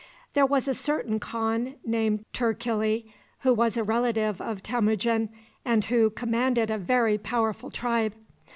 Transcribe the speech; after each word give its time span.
There 0.33 0.47
was 0.47 0.67
a 0.67 0.73
certain 0.73 1.19
khan, 1.19 1.75
named 1.85 2.25
Turkili, 2.33 3.11
who 3.41 3.53
was 3.53 3.77
a 3.77 3.83
relative 3.83 4.41
of 4.41 4.63
Temujin, 4.63 5.29
and 5.63 5.85
who 5.85 6.09
commanded 6.09 6.71
a 6.71 6.79
very 6.79 7.19
powerful 7.19 7.69
tribe. 7.69 8.15